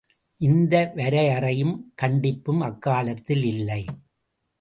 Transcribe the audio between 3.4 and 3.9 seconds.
இல்லை.